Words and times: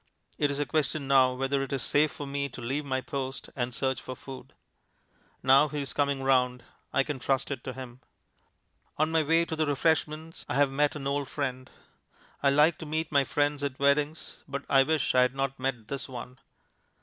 It 0.39 0.49
is 0.49 0.59
a 0.59 0.65
question 0.65 1.07
now 1.07 1.35
whether 1.35 1.61
it 1.61 1.71
is 1.71 1.83
safe 1.83 2.09
for 2.09 2.25
me 2.25 2.49
to 2.49 2.59
leave 2.59 2.83
my 2.85 3.01
post 3.01 3.51
and 3.55 3.71
search 3.71 4.01
for 4.01 4.15
food... 4.15 4.53
Now 5.43 5.67
he 5.67 5.79
is 5.83 5.93
coming 5.93 6.23
round; 6.23 6.63
I 6.91 7.03
can 7.03 7.19
trust 7.19 7.51
it 7.51 7.63
to 7.65 7.73
him. 7.73 7.99
On 8.97 9.11
my 9.11 9.21
way 9.21 9.45
to 9.45 9.55
the 9.55 9.67
refreshments 9.67 10.43
I 10.49 10.55
have 10.55 10.71
met 10.71 10.95
an 10.95 11.05
old 11.05 11.29
friend. 11.29 11.69
I 12.41 12.49
like 12.49 12.79
to 12.79 12.87
meet 12.87 13.11
my 13.11 13.23
friends 13.23 13.63
at 13.63 13.77
weddings, 13.77 14.41
but 14.47 14.63
I 14.67 14.81
wish 14.81 15.13
I 15.13 15.21
had 15.21 15.35
not 15.35 15.59
met 15.59 15.85
this 15.87 16.09
one. 16.09 16.39